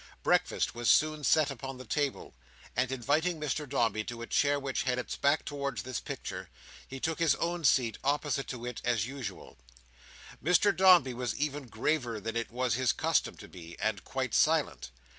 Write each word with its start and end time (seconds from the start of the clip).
Breakfast 0.23 0.73
was 0.73 0.89
soon 0.89 1.23
set 1.23 1.51
upon 1.51 1.77
the 1.77 1.85
table; 1.85 2.33
and, 2.75 2.91
inviting 2.91 3.39
Mr 3.39 3.69
Dombey 3.69 4.03
to 4.05 4.23
a 4.23 4.25
chair 4.25 4.59
which 4.59 4.81
had 4.81 4.97
its 4.97 5.15
back 5.15 5.45
towards 5.45 5.83
this 5.83 5.99
picture, 5.99 6.49
he 6.87 6.99
took 6.99 7.19
his 7.19 7.35
own 7.35 7.63
seat 7.63 7.99
opposite 8.03 8.47
to 8.47 8.65
it 8.65 8.81
as 8.83 9.05
usual. 9.05 9.59
Mr 10.43 10.75
Dombey 10.75 11.13
was 11.13 11.35
even 11.35 11.67
graver 11.67 12.19
than 12.19 12.35
it 12.35 12.49
was 12.49 12.73
his 12.73 12.93
custom 12.93 13.37
to 13.37 13.47
be, 13.47 13.77
and 13.79 14.03
quite 14.03 14.33
silent. 14.33 14.89